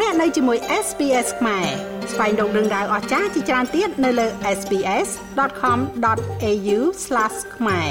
[0.00, 1.66] លោកអ្នកនៅជាមួយ SPS ខ្មែរ
[2.12, 4.26] ស្វែងរកដឹងដៅអស្ចារ្យជាច្រើនទៀតនៅលើ
[4.58, 6.78] SPS.com.au/
[7.56, 7.88] ខ្មែរ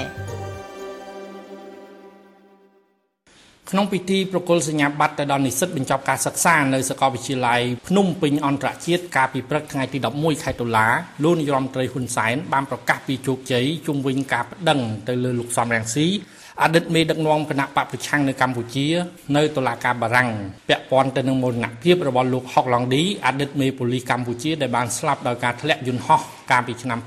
[3.69, 10.87] ក្នុងពិធីប្រគល់សញ្ញាបត្រទៅដល់និស្សិតបញ្ចប់ការសិក្សានៅសាកលវិទ្យាល័យភ្នំពេញអន្តរជាតិកាលពីព្រឹកថ្ងៃទី11ខែតុលា
[11.23, 16.07] លោកនាយរដ្ឋមន្ត្រីហ៊ុនសែនបានប្រកាសពីជោគជ័យជុំវិញការប្តឹងទៅលើលោកសំរងស៊ី
[16.61, 18.87] អតីតមេដឹកនាំគណៈបកប្រឆាំងនៅកម្ពុជា
[19.35, 20.29] នៅតុលាការបារាំង
[20.69, 26.21] ពាក់ព័ន្ធទៅនឹងមរណភាពរបស់លោកហុកឡង់ឌីអតីតមេប៉ូលីសកម្ពុជាដែលបានស្លាប់ដោយការធ្លាក់យន្តហោះ
[26.51, 26.99] កាលពីឆ្នាំ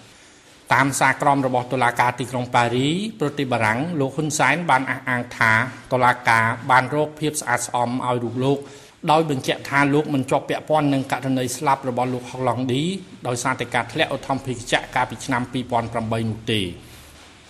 [0.00, 2.88] 2008តាមសារក្រមរបស់តុលាការទីក្រុងប៉ារី
[3.20, 5.52] ប្រទេសបារាំងលោកហ៊ុនសែនបានអះអាងថា
[5.92, 8.58] តុលាការបានរកភាពស្អាតស្អំឲ្យរូបលោក
[9.10, 12.82] ដោយបញ្ជាក់ថាលោកមិនជាប់ពាក់ព័ន្ធនឹងករណីស្លាប់របស់លោកហុកឡង់ឌី
[13.26, 16.62] ដោយសារតែការធ្លាក់ឧទ្ធម្ភាគចក្រកាលពីឆ្នាំ2008នោះទេ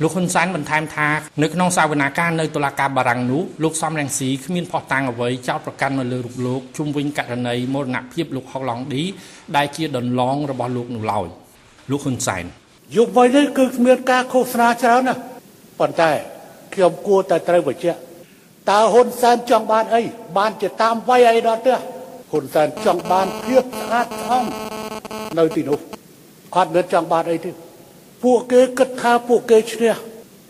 [0.02, 1.08] លោកហ៊ុនសែនបន្ថែមថា
[1.42, 9.02] នៅក្នុងសាវនាការនៅតុលាការបារាំងនោះលោកសំរងស៊ីគ្មានផុសតាំងអ្វីចោទប្រកាន់មកលើរូបលោកជុំវិញករណីមរណភាពលោកហុកឡង់ឌី
[9.56, 11.26] ដែលជាដន្លងរបស់លោកនោះឡើយ
[11.90, 12.44] លោកហ៊ុនសែន
[12.96, 15.14] យុគវ័យនេះគឺគ្មានការឃោសនាច្រើនណា
[15.80, 16.10] ប៉ុន្តែ
[16.74, 17.98] ខ្ញុំគួរតែត្រូវបញ្ជាក់
[18.70, 20.02] តើហ៊ុនសែនចង់បានអី
[20.36, 21.74] បានជាតាមវ័យអីដល់ទេ
[22.30, 24.44] ហ៊ុនសែនចង់បានភាពស្អាតស្អំ
[25.38, 25.78] នៅទីនោះ
[26.54, 27.63] គាត់មិនចង់បានអីទេ
[28.22, 29.94] ពួកគេគិតថាពួកគេឈ្នះ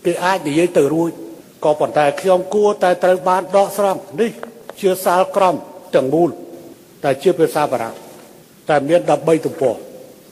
[0.05, 1.11] គេអាចនិយាយទៅរួច
[1.65, 4.31] ក៏ប៉ុន្តែខ្ញុំគួរតែត្រូវបានដកស្រង់នេះ
[4.81, 5.55] ជាសាលក្រម
[5.95, 6.31] ទាំងមូល
[7.05, 7.95] តែជាភាសាបារាំង
[8.69, 9.75] តែមាន13ទំព័រ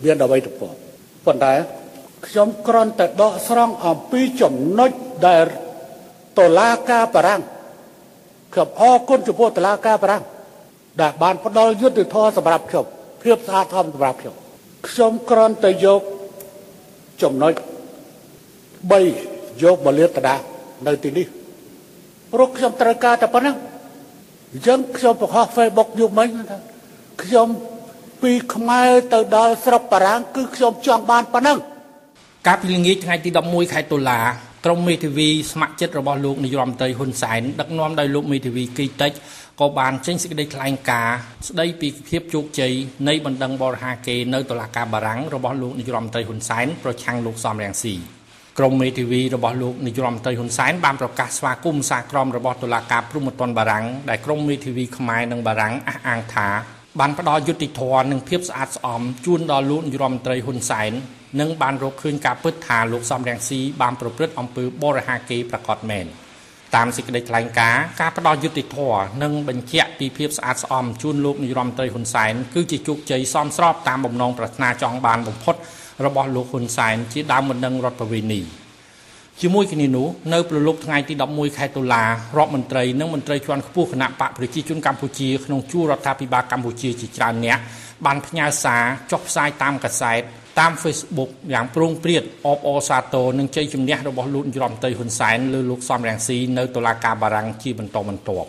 [0.04, 0.72] មាន13ទំព័រ
[1.26, 1.52] ប៉ុន្តែ
[2.26, 4.90] ខ្ញុំគ្រាន់តែដកស្រង់អំពីចំណុច
[5.26, 5.46] ដែល
[6.38, 7.42] តឡាការបារាំង
[8.52, 10.22] ខ្ញុំអរគុណចំពោះតឡាការបារាំង
[11.00, 12.84] ដែលបានផ្ដល់យុត្តិធម៌សម្រាប់ខ្ញុំ
[13.22, 14.34] ភាពស្អាតធម៌សម្រាប់ខ្ញុំ
[14.88, 16.00] ខ្ញុំគ្រាន់តែយក
[17.22, 17.52] ចំណុច
[18.92, 20.36] 3យកមកលាតត្រដា
[20.86, 21.26] នៅទីនេះ
[22.32, 23.56] ព្រោះខ្ញុំត្រូវការតែប៉ុណ្ណឹង
[24.52, 26.58] អញ្ចឹងខ្ញុំបង្ហោះ Facebook យប់មិញថា
[27.22, 27.48] ខ្ញុំ
[28.22, 31.58] ពីខ្មែរទៅដល់ស្រុកបារាំងគឺខ្ញុំចង់បានប៉ុណ្ណឹង
[32.46, 34.18] កាលពីល្ងាចថ្ងៃទី11ខែតុលា
[34.66, 39.12] ក្រុមមេធាវីស្ម័គ្រចិត្តរបស់លោកនាយរដ្ឋមន្ត្រីហ៊ុនសែនដឹកនាំដោយលោកមេធាវីគីតិច
[39.60, 41.16] ក៏បានចេញសេចក្តីថ្លែងការណ៍
[41.48, 42.72] ស្តីពីភាពជោគជ័យ
[43.08, 47.94] នៃបណ្ដឹងបរិហាកេនៅតុលាការបារាំងរបស់លោកនាយរដ្ឋមន្ត្រីហ៊ុនសែនប្រឆាំងលោកសំរងស៊ី
[48.58, 56.48] ក្រុមមេធាវីរបស់លោកនាយរដ្ឋមន្ត្រីហ៊ុនសែនបានប្រកាសស្វាគមន៍សារក្រមរបស់តុលាការព្រហ្មទណ្ឌបារាំងដែលក្រុមមេធាវីខ្មែរនិងបារាំងអះអាងថា
[57.00, 60.92] បានផ្ដល់យុត្តិធម៌និងភាពស្អាតស្អំជូនដល់លោកនាយរដ្ឋមន្ត្រីហ៊ុនសែន
[61.40, 66.06] និងបានរកឃើញការពិតថាលោកសំរងស៊ីបានប្រព្រឹត្តអំពើបរិហាកេប្រកបមែន។
[66.74, 75.54] តាមសេចក្តីថ្លែងការណ៍ការផ្ដល់យុត្តិធម៌និងបញ្ជាក់ពីភាពស្អាតស្អំជូនលោកនាយរដ្ឋមន្ត្រីហ៊ុនសែនគឺជាជោគជ័យសមស្របតាមបំណងប្រាថ្នាចង់បានបំផុត
[76.04, 78.40] របស់លោកហ៊ុនសែនជាដើមបណ្ដឹងរដ្ឋប្រវេណី
[79.40, 87.58] ជាមួយគ្នានោះនៅប្រលប់ថ្ងៃទី11ខែតុលារដ្ឋមន្ត្រីនិងមន្ត្រីជាន់ខ្ពស់គណៈបកប្រជាជនកម្ពុជាក្នុងជួររដ្ឋាភិបាលកម្ពុជាជាច្រើនអ្នក
[88.06, 90.20] បានផ្ញើសារចុះផ្សាយតាមកាសែត
[90.60, 98.48] តាម Facebook យ៉ាងប្រងព្រាតអបអរសាទរនឹងជ័យជំនះរបស់លោកនាយរដ្ឋមន្ត្រីហ៊ុនសែនលើលោកសំរងស៊ីនៅតុលាការបារាំងជាបន្តបន្ទាប់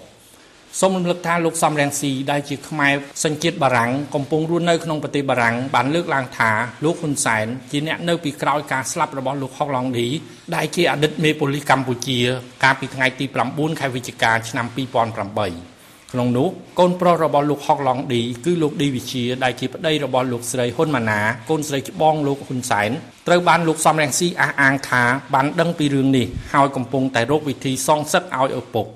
[0.79, 6.51] សូមរំលឹកថាលោកសំរងស៊ីដែលជាខ្មែរសញ្ជាតិបារាំងកំពុងរស់នៅក្នុងប្រទេសបារាំងបានលើកឡើងថា
[6.84, 10.07] លោកហ៊ុនសែនជាអ្នកនៅពីក្រោយការស្លាប់របស់លោកហុកឡង់ឌី
[10.56, 12.19] ដែលជាអតីតមេប៉ូលីសកម្ពុជា
[12.63, 16.47] កាលពីថ្ងៃទី9ខែវិច្ឆិកាឆ្នាំ2008ក្នុងនោះ
[16.79, 22.89] កូនប្រុសរបស់លោកហុកឡង់ឌីគឺលោកឌីវិជាដែលជាប្តីរបស់លោកស្រីហ៊ុនម៉ាណាកូនស្រីច្បងលោកហ៊ុនសែន
[23.28, 28.88] ត្រូវបានលោកសំរងស៊ីអះអាងថាបានដឹងពីរឿងនេះហើយកំពុងតែរកវិធីសងសឹកឲ្យឪពុក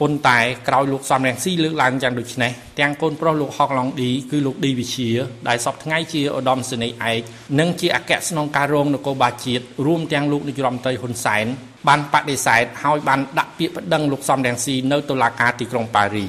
[0.00, 0.38] ប៉ុន្តែ
[0.68, 5.10] ក្រោយលោកសំរងស៊ីលើកឡើងយ៉ាងដូចនេះទាំងកូនប្រុសលោកហុកឡង់ឌីគឺលោកឌីវិជា
[5.48, 7.20] ដែលសពថ្ងៃជាឧត្តមសេនីយ៍ឯក
[7.60, 11.46] និងជាអគ្គស្នងការរងនគរបាលជាតិរួមទាំងលោកនាយរដ្ឋមន្ត្រីហ៊ុនសែន
[11.88, 16.26] បានបដិសេធហើយបានដាក់ពាក្យប្តឹងលោកសំរងស៊ីនៅតុលាការទីក្រុងប៉ារី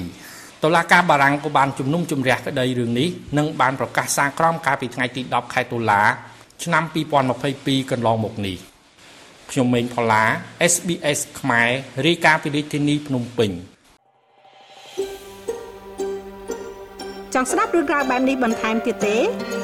[0.64, 6.02] តុលាការបារាំងក៏បានជំនុំជម្រះក្តីរឿងនេះនិងបានប្រកាសសារក្រមកាលពីថ្ងៃទី10ខែតុលា
[6.64, 6.84] ឆ្នាំ
[7.36, 8.75] 2022កន្លងមកនេះ
[9.50, 10.24] ខ្ញុំម៉េងផល្លា
[10.72, 11.70] SBS ខ្មែរ
[12.06, 13.50] រាយការណ៍ពីរាជធានីភ្នំពេញ
[17.34, 19.16] ចង់ស្ដាប់រឿងរ៉ាវបែបនេះបន្ថែមទៀតទេ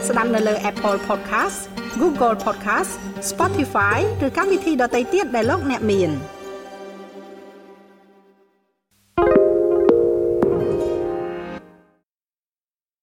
[0.09, 1.59] ស្ដាប់នៅលើ Apple Podcast
[2.01, 2.91] Google Podcast
[3.31, 6.13] Spotify ឬកម្មវិធីដទៃទៀតដែលលោកអ្នកមាន។